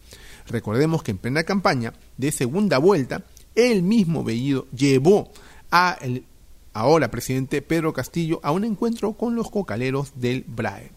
Recordemos 0.47 1.03
que 1.03 1.12
en 1.12 1.17
plena 1.17 1.43
campaña 1.43 1.93
de 2.17 2.31
segunda 2.31 2.77
vuelta, 2.77 3.23
el 3.55 3.83
mismo 3.83 4.23
Bellido 4.23 4.67
llevó 4.75 5.31
a 5.71 5.97
el 6.01 6.25
ahora 6.73 7.12
presidente 7.12 7.62
Pedro 7.62 7.93
Castillo 7.93 8.39
a 8.43 8.51
un 8.51 8.63
encuentro 8.63 9.13
con 9.13 9.35
los 9.35 9.50
cocaleros 9.50 10.13
del 10.15 10.43
BRAE. 10.47 10.91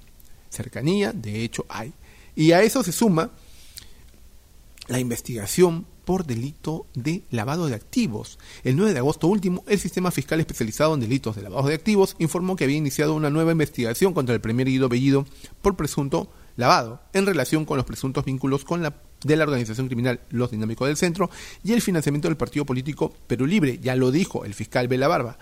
Cercanía, 0.49 1.13
de 1.13 1.45
hecho, 1.45 1.67
hay. 1.69 1.93
Y 2.35 2.53
a 2.53 2.63
eso 2.63 2.83
se 2.83 2.93
suma 2.93 3.31
la 4.89 4.99
investigación 4.99 5.87
por 6.05 6.25
delito 6.25 6.87
de 6.95 7.25
lavado 7.31 7.67
de 7.67 7.75
activos. 7.75 8.39
El 8.63 8.77
9 8.77 8.93
de 8.93 8.99
agosto 9.01 9.27
último, 9.27 9.65
el 9.67 9.79
Sistema 9.79 10.11
Fiscal 10.11 10.41
Especializado 10.41 10.95
en 10.95 11.01
Delitos 11.01 11.35
de 11.35 11.43
Lavado 11.43 11.69
de 11.69 11.75
Activos 11.75 12.15
informó 12.19 12.55
que 12.55 12.65
había 12.65 12.77
iniciado 12.77 13.15
una 13.15 13.31
nueva 13.31 13.53
investigación 13.53 14.15
contra 14.15 14.35
el 14.35 14.41
primer 14.41 14.69
Guido 14.69 14.89
Bellido 14.89 15.27
por 15.63 15.77
presunto 15.77 16.31
lavado 16.57 17.03
en 17.13 17.27
relación 17.27 17.65
con 17.65 17.77
los 17.77 17.87
presuntos 17.87 18.25
vínculos 18.25 18.65
con 18.65 18.83
la 18.83 18.95
de 19.25 19.37
la 19.37 19.45
organización 19.45 19.87
criminal 19.87 20.21
Los 20.31 20.51
Dinámicos 20.51 20.87
del 20.87 20.97
Centro 20.97 21.31
y 21.65 21.73
el 21.73 21.83
financiamiento 21.83 22.29
del 22.29 22.37
partido 22.37 22.65
político 22.65 23.13
Perú 23.27 23.47
Libre. 23.47 23.79
Ya 23.79 23.97
lo 23.97 24.11
dijo 24.11 24.45
el 24.45 24.55
fiscal 24.55 24.89
Bela 24.89 25.09
Barba. 25.09 25.39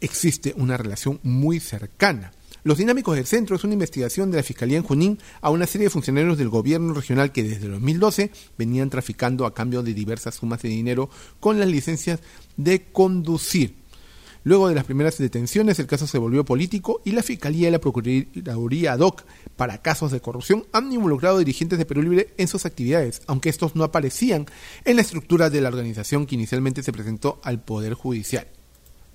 Existe 0.00 0.54
una 0.56 0.76
relación 0.76 1.20
muy 1.22 1.60
cercana. 1.60 2.32
Los 2.62 2.76
Dinámicos 2.76 3.16
del 3.16 3.26
Centro 3.26 3.56
es 3.56 3.64
una 3.64 3.72
investigación 3.72 4.30
de 4.30 4.36
la 4.36 4.42
Fiscalía 4.42 4.76
en 4.76 4.82
Junín 4.82 5.18
a 5.40 5.48
una 5.48 5.66
serie 5.66 5.86
de 5.86 5.90
funcionarios 5.90 6.36
del 6.36 6.50
gobierno 6.50 6.92
regional 6.92 7.32
que 7.32 7.42
desde 7.42 7.68
2012 7.68 8.30
venían 8.58 8.90
traficando 8.90 9.46
a 9.46 9.54
cambio 9.54 9.82
de 9.82 9.94
diversas 9.94 10.34
sumas 10.34 10.60
de 10.60 10.68
dinero 10.68 11.08
con 11.40 11.58
las 11.58 11.68
licencias 11.68 12.20
de 12.58 12.82
conducir. 12.92 13.80
Luego 14.42 14.68
de 14.68 14.74
las 14.74 14.84
primeras 14.84 15.16
detenciones, 15.16 15.78
el 15.78 15.86
caso 15.86 16.06
se 16.06 16.18
volvió 16.18 16.44
político 16.44 17.00
y 17.04 17.12
la 17.12 17.22
Fiscalía 17.22 17.68
y 17.68 17.70
la 17.70 17.80
Procuraduría 17.80 18.92
ad 18.92 19.00
hoc 19.00 19.24
para 19.56 19.80
casos 19.80 20.12
de 20.12 20.20
corrupción 20.20 20.66
han 20.72 20.92
involucrado 20.92 21.38
dirigentes 21.38 21.78
de 21.78 21.86
Perú 21.86 22.02
Libre 22.02 22.34
en 22.36 22.48
sus 22.48 22.66
actividades, 22.66 23.22
aunque 23.26 23.48
estos 23.48 23.74
no 23.74 23.84
aparecían 23.84 24.46
en 24.84 24.96
la 24.96 25.02
estructura 25.02 25.48
de 25.48 25.62
la 25.62 25.68
organización 25.68 26.26
que 26.26 26.34
inicialmente 26.34 26.82
se 26.82 26.92
presentó 26.92 27.40
al 27.42 27.62
Poder 27.62 27.94
Judicial. 27.94 28.48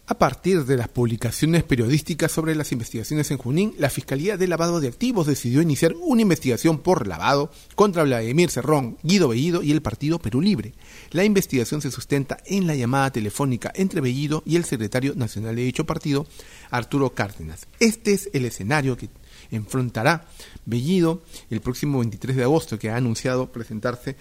A 0.07 0.19
partir 0.19 0.65
de 0.65 0.77
las 0.77 0.87
publicaciones 0.87 1.63
periodísticas 1.63 2.31
sobre 2.31 2.53
las 2.53 2.71
investigaciones 2.71 3.31
en 3.31 3.39
Junín, 3.39 3.73
la 3.79 3.89
Fiscalía 3.89 4.37
de 4.37 4.47
Lavado 4.47 4.79
de 4.79 4.87
Activos 4.87 5.25
decidió 5.25 5.63
iniciar 5.63 5.95
una 5.99 6.21
investigación 6.21 6.77
por 6.77 7.07
lavado 7.07 7.49
contra 7.73 8.03
Vladimir 8.03 8.51
Cerrón, 8.51 8.99
Guido 9.01 9.29
Bellido 9.29 9.63
y 9.63 9.71
el 9.71 9.81
Partido 9.81 10.19
Perú 10.19 10.41
Libre. 10.41 10.75
La 11.09 11.23
investigación 11.23 11.81
se 11.81 11.89
sustenta 11.89 12.37
en 12.45 12.67
la 12.67 12.75
llamada 12.75 13.11
telefónica 13.11 13.71
entre 13.73 13.99
Bellido 13.99 14.43
y 14.45 14.57
el 14.57 14.65
secretario 14.65 15.15
nacional 15.15 15.55
de 15.55 15.63
dicho 15.63 15.87
partido, 15.87 16.27
Arturo 16.69 17.15
Cárdenas. 17.15 17.65
Este 17.79 18.13
es 18.13 18.29
el 18.33 18.45
escenario 18.45 18.97
que 18.97 19.09
enfrentará 19.49 20.27
Bellido 20.67 21.23
el 21.49 21.61
próximo 21.61 21.97
23 21.97 22.35
de 22.35 22.43
agosto, 22.43 22.77
que 22.77 22.91
ha 22.91 22.95
anunciado 22.95 23.51
presentarse 23.51 24.17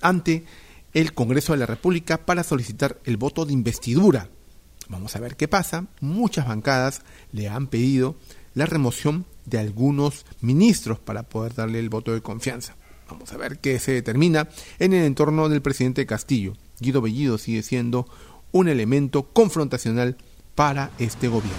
ante 0.00 0.44
el 0.92 1.12
Congreso 1.12 1.54
de 1.54 1.58
la 1.58 1.66
República 1.66 2.24
para 2.24 2.44
solicitar 2.44 3.00
el 3.02 3.16
voto 3.16 3.44
de 3.44 3.52
investidura 3.52 4.30
Vamos 4.88 5.16
a 5.16 5.20
ver 5.20 5.36
qué 5.36 5.48
pasa. 5.48 5.86
Muchas 6.00 6.46
bancadas 6.46 7.02
le 7.32 7.48
han 7.48 7.66
pedido 7.66 8.16
la 8.54 8.66
remoción 8.66 9.24
de 9.46 9.58
algunos 9.58 10.24
ministros 10.40 10.98
para 10.98 11.24
poder 11.24 11.54
darle 11.54 11.78
el 11.78 11.90
voto 11.90 12.12
de 12.12 12.22
confianza. 12.22 12.76
Vamos 13.08 13.32
a 13.32 13.36
ver 13.36 13.58
qué 13.58 13.78
se 13.78 13.92
determina 13.92 14.48
en 14.78 14.92
el 14.92 15.04
entorno 15.04 15.48
del 15.48 15.62
presidente 15.62 16.06
Castillo. 16.06 16.54
Guido 16.80 17.02
Bellido 17.02 17.38
sigue 17.38 17.62
siendo 17.62 18.06
un 18.52 18.68
elemento 18.68 19.24
confrontacional 19.32 20.16
para 20.54 20.90
este 20.98 21.28
gobierno. 21.28 21.58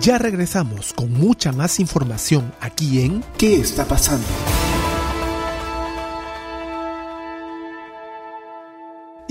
Ya 0.00 0.18
regresamos 0.18 0.92
con 0.92 1.12
mucha 1.12 1.50
más 1.52 1.80
información 1.80 2.52
aquí 2.60 3.00
en 3.00 3.24
¿Qué 3.38 3.56
está 3.56 3.86
pasando? 3.86 4.26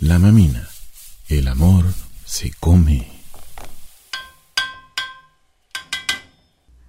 La 0.00 0.18
mamina. 0.18 0.68
El 1.28 1.46
amor 1.48 1.84
se 2.24 2.52
come. 2.58 3.06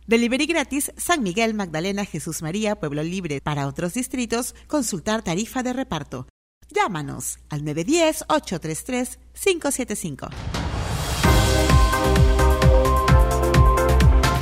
Delivery 0.07 0.45
gratis 0.45 0.93
San 0.97 1.23
Miguel, 1.23 1.53
Magdalena, 1.53 2.05
Jesús 2.05 2.41
María, 2.41 2.75
Pueblo 2.75 3.03
Libre. 3.03 3.39
Para 3.41 3.67
otros 3.67 3.93
distritos, 3.93 4.55
consultar 4.67 5.23
tarifa 5.23 5.63
de 5.63 5.71
reparto. 5.73 6.27
Llámanos 6.69 7.39
al 7.49 7.63
910-833-575. 7.63 10.29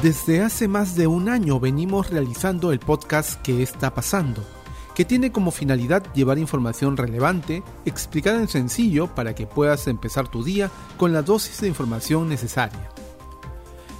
Desde 0.01 0.41
hace 0.41 0.67
más 0.67 0.95
de 0.95 1.05
un 1.07 1.29
año 1.29 1.59
venimos 1.59 2.09
realizando 2.09 2.71
el 2.71 2.79
podcast 2.79 3.39
¿Qué 3.43 3.61
está 3.61 3.93
pasando? 3.93 4.43
Que 4.95 5.05
tiene 5.05 5.31
como 5.31 5.51
finalidad 5.51 6.03
llevar 6.13 6.37
información 6.37 6.97
relevante, 6.97 7.63
explicada 7.85 8.39
en 8.39 8.47
sencillo 8.47 9.07
para 9.07 9.35
que 9.35 9.47
puedas 9.47 9.87
empezar 9.87 10.27
tu 10.27 10.43
día 10.43 10.69
con 10.97 11.13
la 11.13 11.21
dosis 11.21 11.61
de 11.61 11.67
información 11.67 12.27
necesaria. 12.29 12.89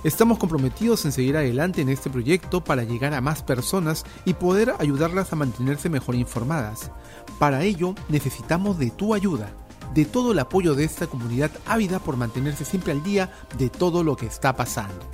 Estamos 0.04 0.40
comprometidos 0.40 1.06
en 1.06 1.12
seguir 1.12 1.38
adelante 1.38 1.82
en 1.82 1.90
este 1.90 2.10
proyecto 2.10 2.64
para 2.64 2.84
llegar 2.84 3.14
a 3.14 3.22
más 3.22 3.44
personas 3.44 4.04
y 4.26 4.34
poder 4.34 4.74
ayudarlas 4.80 5.32
a 5.32 5.36
mantenerse 5.36 5.90
mejor 5.90 6.16
informadas. 6.16 6.90
Para 7.38 7.64
ello 7.64 7.94
necesitamos 8.10 8.80
de 8.80 8.90
tu 8.90 9.14
ayuda, 9.14 9.52
de 9.94 10.06
todo 10.06 10.32
el 10.32 10.40
apoyo 10.40 10.74
de 10.74 10.86
esta 10.86 11.06
comunidad 11.06 11.52
ávida 11.68 12.00
por 12.00 12.18
mantenerse 12.18 12.66
siempre 12.66 12.94
al 12.94 13.04
día 13.04 13.32
de 13.60 13.70
todo 13.70 14.04
lo 14.04 14.16
que 14.16 14.26
está 14.26 14.56
pasando. 14.56 15.06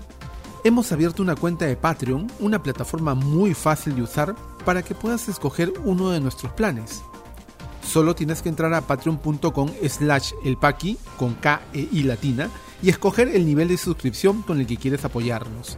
Hemos 0.64 0.92
abierto 0.92 1.22
una 1.22 1.36
cuenta 1.36 1.66
de 1.66 1.76
Patreon, 1.76 2.32
una 2.40 2.64
plataforma 2.64 3.14
muy 3.14 3.54
fácil 3.54 3.96
de 3.96 4.04
usar 4.04 4.36
para 4.68 4.84
que 4.84 4.94
puedas 4.94 5.30
escoger 5.30 5.72
uno 5.86 6.10
de 6.10 6.20
nuestros 6.20 6.52
planes. 6.52 7.02
Solo 7.82 8.16
tienes 8.16 8.42
que 8.42 8.50
entrar 8.50 8.74
a 8.74 8.82
patreon.com 8.82 9.70
slash 9.88 10.34
elpaqui 10.44 10.98
con 11.16 11.36
K 11.36 11.62
e 11.72 11.88
I 11.90 12.04
latina 12.04 12.50
y 12.84 12.90
escoger 12.90 13.30
el 13.30 13.46
nivel 13.46 13.70
de 13.70 13.78
suscripción 13.78 14.42
con 14.42 14.60
el 14.60 14.68
que 14.68 14.76
quieres 14.76 15.06
apoyarnos. 15.06 15.78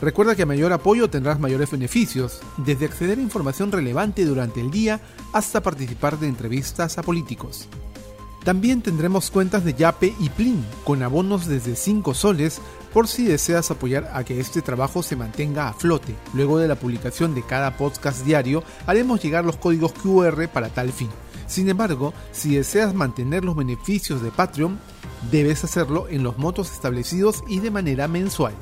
Recuerda 0.00 0.34
que 0.34 0.42
a 0.42 0.46
mayor 0.46 0.72
apoyo 0.72 1.08
tendrás 1.08 1.38
mayores 1.38 1.70
beneficios, 1.70 2.40
desde 2.56 2.86
acceder 2.86 3.18
a 3.18 3.22
información 3.22 3.70
relevante 3.70 4.24
durante 4.24 4.60
el 4.60 4.72
día 4.72 5.00
hasta 5.32 5.62
participar 5.62 6.18
de 6.18 6.26
entrevistas 6.26 6.98
a 6.98 7.04
políticos. 7.04 7.68
También 8.42 8.82
tendremos 8.82 9.30
cuentas 9.30 9.64
de 9.64 9.74
Yape 9.74 10.12
y 10.18 10.28
Plin, 10.30 10.64
con 10.82 11.04
abonos 11.04 11.46
desde 11.46 11.76
5 11.76 12.14
soles 12.14 12.60
por 12.92 13.08
si 13.08 13.24
deseas 13.24 13.70
apoyar 13.70 14.10
a 14.14 14.24
que 14.24 14.40
este 14.40 14.62
trabajo 14.62 15.02
se 15.02 15.16
mantenga 15.16 15.68
a 15.68 15.72
flote. 15.72 16.14
Luego 16.34 16.58
de 16.58 16.68
la 16.68 16.76
publicación 16.76 17.34
de 17.34 17.42
cada 17.42 17.76
podcast 17.76 18.24
diario, 18.24 18.62
haremos 18.86 19.22
llegar 19.22 19.44
los 19.44 19.56
códigos 19.56 19.92
QR 19.92 20.48
para 20.48 20.68
tal 20.68 20.92
fin. 20.92 21.10
Sin 21.46 21.68
embargo, 21.68 22.12
si 22.32 22.56
deseas 22.56 22.94
mantener 22.94 23.44
los 23.44 23.56
beneficios 23.56 24.22
de 24.22 24.30
Patreon, 24.30 24.78
debes 25.30 25.64
hacerlo 25.64 26.06
en 26.08 26.22
los 26.22 26.38
motos 26.38 26.72
establecidos 26.72 27.42
y 27.48 27.60
de 27.60 27.70
manera 27.70 28.06
mensual. 28.06 28.54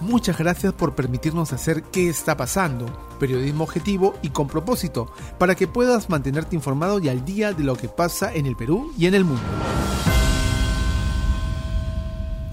Muchas 0.00 0.38
gracias 0.38 0.72
por 0.72 0.94
permitirnos 0.94 1.52
hacer 1.52 1.82
qué 1.82 2.08
está 2.08 2.36
pasando, 2.36 2.86
periodismo 3.18 3.64
objetivo 3.64 4.14
y 4.22 4.30
con 4.30 4.48
propósito, 4.48 5.12
para 5.38 5.54
que 5.54 5.68
puedas 5.68 6.08
mantenerte 6.08 6.56
informado 6.56 6.98
y 7.00 7.10
al 7.10 7.24
día 7.26 7.52
de 7.52 7.64
lo 7.64 7.76
que 7.76 7.88
pasa 7.88 8.34
en 8.34 8.46
el 8.46 8.56
Perú 8.56 8.92
y 8.96 9.06
en 9.06 9.14
el 9.14 9.24
mundo. 9.24 9.42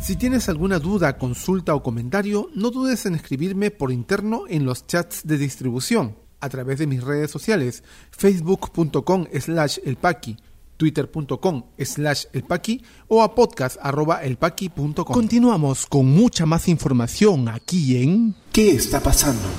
Si 0.07 0.15
tienes 0.15 0.47
alguna 0.47 0.79
duda, 0.79 1.17
consulta 1.17 1.75
o 1.75 1.83
comentario, 1.83 2.49
no 2.55 2.71
dudes 2.71 3.05
en 3.05 3.13
escribirme 3.15 3.71
por 3.71 3.91
interno 3.91 4.43
en 4.47 4.63
los 4.63 4.87
chats 4.87 5.27
de 5.27 5.37
distribución, 5.37 6.15
a 6.39 6.47
través 6.47 6.79
de 6.79 6.87
mis 6.87 7.03
redes 7.03 7.29
sociales, 7.29 7.83
facebook.com 8.11 9.25
slash 9.37 9.79
elpaqui, 9.83 10.37
twitter.com 10.77 11.63
slash 11.77 12.23
elpaqui 12.31 12.85
o 13.09 13.21
a 13.21 13.35
podcast.elpaqui.com. 13.35 15.13
Continuamos 15.13 15.85
con 15.85 16.05
mucha 16.05 16.45
más 16.45 16.69
información 16.69 17.49
aquí 17.49 18.01
en 18.01 18.33
¿Qué 18.53 18.71
está 18.71 19.01
pasando? 19.01 19.49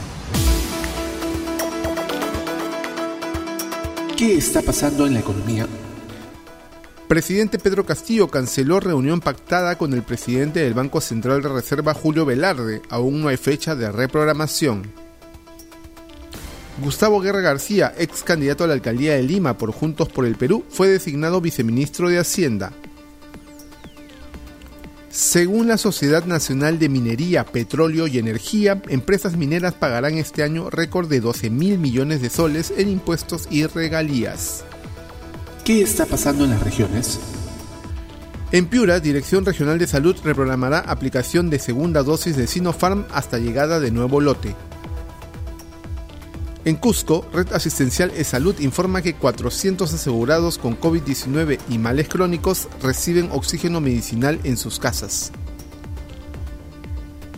¿Qué 4.16 4.38
está 4.38 4.62
pasando 4.62 5.06
en 5.06 5.12
la 5.12 5.20
economía? 5.20 5.68
Presidente 7.08 7.58
Pedro 7.58 7.86
Castillo 7.86 8.28
canceló 8.28 8.80
reunión 8.80 9.20
pactada 9.20 9.78
con 9.78 9.94
el 9.94 10.02
presidente 10.02 10.60
del 10.60 10.74
Banco 10.74 11.00
Central 11.00 11.40
de 11.40 11.48
Reserva 11.48 11.94
Julio 11.94 12.26
Velarde. 12.26 12.82
Aún 12.90 13.22
no 13.22 13.28
hay 13.28 13.38
fecha 13.38 13.74
de 13.74 13.90
reprogramación. 13.90 14.82
Gustavo 16.82 17.22
Guerra 17.22 17.40
García, 17.40 17.94
ex 17.96 18.22
candidato 18.22 18.64
a 18.64 18.66
la 18.66 18.74
alcaldía 18.74 19.14
de 19.14 19.22
Lima 19.22 19.56
por 19.56 19.72
Juntos 19.72 20.10
por 20.10 20.26
el 20.26 20.36
Perú, 20.36 20.66
fue 20.68 20.88
designado 20.88 21.40
viceministro 21.40 22.10
de 22.10 22.18
Hacienda. 22.18 22.72
Según 25.08 25.66
la 25.66 25.78
Sociedad 25.78 26.26
Nacional 26.26 26.78
de 26.78 26.90
Minería, 26.90 27.46
Petróleo 27.46 28.06
y 28.06 28.18
Energía, 28.18 28.82
empresas 28.86 29.34
mineras 29.34 29.72
pagarán 29.72 30.18
este 30.18 30.42
año 30.42 30.68
récord 30.68 31.08
de 31.08 31.20
12 31.20 31.48
mil 31.48 31.78
millones 31.78 32.20
de 32.20 32.28
soles 32.28 32.70
en 32.76 32.90
impuestos 32.90 33.48
y 33.50 33.64
regalías. 33.64 34.64
¿Qué 35.68 35.82
está 35.82 36.06
pasando 36.06 36.44
en 36.44 36.50
las 36.52 36.62
regiones? 36.62 37.20
En 38.52 38.68
Piura, 38.68 39.00
Dirección 39.00 39.44
Regional 39.44 39.78
de 39.78 39.86
Salud 39.86 40.16
reprogramará 40.24 40.78
aplicación 40.78 41.50
de 41.50 41.58
segunda 41.58 42.02
dosis 42.02 42.38
de 42.38 42.46
Sinopharm 42.46 43.04
hasta 43.12 43.36
llegada 43.36 43.78
de 43.78 43.90
nuevo 43.90 44.22
lote. 44.22 44.56
En 46.64 46.76
Cusco, 46.76 47.26
Red 47.34 47.52
Asistencial 47.52 48.10
de 48.12 48.24
Salud 48.24 48.58
informa 48.60 49.02
que 49.02 49.12
400 49.12 49.92
asegurados 49.92 50.56
con 50.56 50.80
COVID-19 50.80 51.58
y 51.68 51.76
males 51.76 52.08
crónicos 52.08 52.66
reciben 52.82 53.28
oxígeno 53.30 53.82
medicinal 53.82 54.40
en 54.44 54.56
sus 54.56 54.78
casas. 54.78 55.32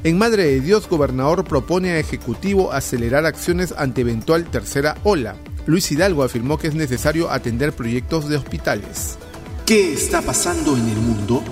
En 0.04 0.18
Madre 0.18 0.44
de 0.44 0.60
Dios, 0.60 0.88
gobernador 0.88 1.42
propone 1.42 1.90
a 1.90 1.98
Ejecutivo 1.98 2.72
acelerar 2.72 3.26
acciones 3.26 3.74
ante 3.76 4.02
eventual 4.02 4.44
tercera 4.44 4.96
ola. 5.02 5.34
Luis 5.66 5.90
Hidalgo 5.90 6.22
afirmó 6.22 6.58
que 6.58 6.68
es 6.68 6.74
necesario 6.74 7.30
atender 7.30 7.72
proyectos 7.72 8.28
de 8.28 8.36
hospitales. 8.36 9.18
¿Qué 9.66 9.92
está 9.92 10.22
pasando 10.22 10.76
en 10.76 10.88
el 10.88 10.96
mundo? 10.96 11.42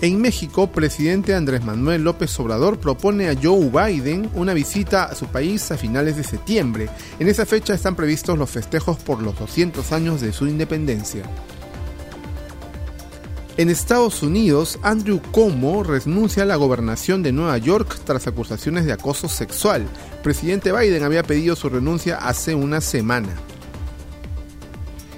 En 0.00 0.20
México, 0.20 0.70
presidente 0.70 1.34
Andrés 1.34 1.64
Manuel 1.64 2.04
López 2.04 2.38
Obrador 2.38 2.78
propone 2.78 3.28
a 3.28 3.34
Joe 3.34 3.68
Biden 3.68 4.30
una 4.34 4.54
visita 4.54 5.04
a 5.04 5.14
su 5.16 5.26
país 5.26 5.72
a 5.72 5.76
finales 5.76 6.16
de 6.16 6.22
septiembre. 6.22 6.88
En 7.18 7.26
esa 7.26 7.44
fecha 7.44 7.74
están 7.74 7.96
previstos 7.96 8.38
los 8.38 8.48
festejos 8.48 8.96
por 8.98 9.20
los 9.20 9.36
200 9.36 9.90
años 9.90 10.20
de 10.20 10.32
su 10.32 10.46
independencia. 10.46 11.24
En 13.58 13.70
Estados 13.70 14.22
Unidos, 14.22 14.78
Andrew 14.84 15.20
Cuomo 15.32 15.82
renuncia 15.82 16.44
a 16.44 16.46
la 16.46 16.54
gobernación 16.54 17.24
de 17.24 17.32
Nueva 17.32 17.58
York 17.58 17.98
tras 18.04 18.28
acusaciones 18.28 18.86
de 18.86 18.92
acoso 18.92 19.28
sexual. 19.28 19.84
Presidente 20.22 20.70
Biden 20.70 21.02
había 21.02 21.24
pedido 21.24 21.56
su 21.56 21.68
renuncia 21.68 22.18
hace 22.18 22.54
una 22.54 22.80
semana. 22.80 23.30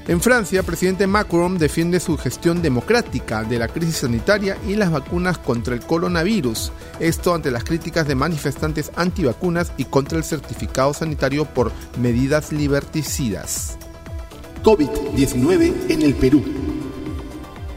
En 0.09 0.22
Francia, 0.22 0.62
presidente 0.62 1.07
Macron 1.07 1.59
defiende 1.59 2.00
su 2.00 2.16
gestión 2.16 2.62
democrática 2.62 3.44
de 3.44 3.59
la 3.59 3.68
crisis 3.68 3.96
sanitaria 3.96 4.57
y 4.66 4.74
las 4.74 4.90
vacunas 4.90 5.37
contra 5.37 5.74
el 5.74 5.81
coronavirus. 5.81 6.72
Esto 6.98 7.35
ante 7.35 7.50
las 7.50 7.64
críticas 7.64 8.09
de 8.09 8.14
manifestantes 8.14 8.90
antivacunas 8.96 9.70
y 9.76 9.85
contra 9.85 10.16
el 10.16 10.24
certificado 10.24 10.94
sanitario 10.94 11.44
por 11.44 11.72
medidas 12.00 12.53
liberticidas. 12.53 13.76
COVID-19 14.64 15.90
en 15.90 16.00
el 16.00 16.14
Perú. 16.14 16.70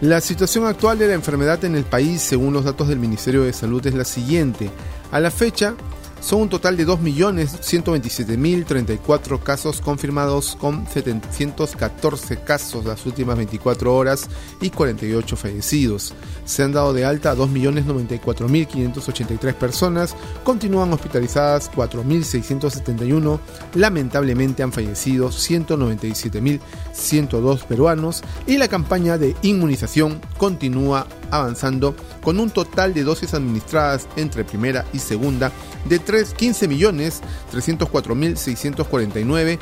La 0.04 0.20
situación 0.20 0.66
actual 0.66 1.00
de 1.00 1.08
la 1.08 1.14
enfermedad 1.14 1.64
en 1.64 1.76
el 1.76 1.86
país, 1.86 2.22
según 2.22 2.52
los 2.52 2.66
datos 2.66 2.90
del 2.90 3.00
Ministerio 3.00 3.44
de 3.44 3.54
Salud, 3.54 3.88
es 3.88 3.94
la 3.94 4.04
siguiente. 4.04 4.70
A 5.14 5.22
la 5.22 5.32
fecha, 5.32 5.76
son 6.24 6.42
un 6.44 6.50
total 6.50 6.78
de 6.78 6.88
2.127.034 6.88 9.44
casos 9.44 9.82
confirmados 9.82 10.56
con 10.56 10.88
714 10.88 12.38
casos 12.38 12.86
las 12.86 13.06
últimas 13.06 13.36
24 13.36 13.94
horas 13.94 14.30
y 14.62 14.70
48 14.70 15.36
fallecidos. 15.36 16.14
Se 16.46 16.64
han 16.64 16.72
dado 16.72 16.94
de 16.94 17.04
alta 17.04 17.32
a 17.32 17.36
2.094.583 17.36 19.54
personas, 19.56 20.16
continúan 20.46 20.94
hospitalizadas 20.94 21.70
4.671, 21.72 23.40
lamentablemente 23.76 24.64
han 24.64 24.72
fallecido 24.72 25.30
197.102 25.30 27.66
peruanos 27.66 28.24
y 28.48 28.58
la 28.58 28.70
campaña 28.70 29.18
de 29.18 29.36
inmunización 29.42 30.22
continúa 30.38 31.06
avanzando 31.34 31.96
con 32.22 32.40
un 32.40 32.50
total 32.50 32.94
de 32.94 33.04
dosis 33.04 33.34
administradas 33.34 34.08
entre 34.16 34.44
primera 34.44 34.86
y 34.94 35.00
segunda 35.00 35.52
de 35.86 36.00
15 36.00 36.68
millones 36.68 37.22
304 37.52 38.16
mil 38.16 38.38
649 38.38 39.60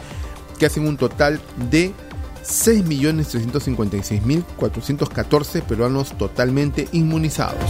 que 0.59 0.65
hacen 0.65 0.87
un 0.87 0.97
total 0.97 1.39
de 1.69 1.93
6 2.43 2.85
millones 2.85 3.29
356 3.29 4.25
mil 4.25 4.43
414 4.57 5.61
peruanos 5.61 6.17
totalmente 6.17 6.87
inmunizados. 6.91 7.69